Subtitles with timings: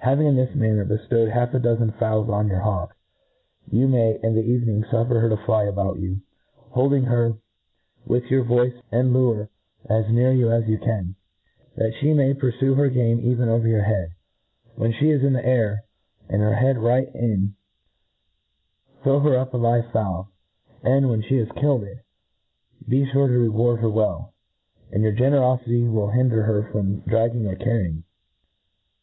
[0.00, 2.94] Having, in this manner, beflowed half a dozen fowls on your hawk,
[3.72, 6.20] you may, in the evening, fuffcr her to fly about you,
[6.68, 7.38] holding her
[8.04, 9.48] with your voice and lure
[9.88, 11.14] as near you as you can,
[11.76, 14.10] that (he may purfue her game even over your head*
[14.76, 15.84] When fhe is in the air,
[16.28, 17.54] and, her head right in,
[19.02, 20.28] throw her up a live fowl;
[20.82, 22.04] and' when fhe has killed it,
[22.86, 24.34] be fure to reward her .well
[24.90, 28.04] J and your generofity will hinder her from dragging or carrying.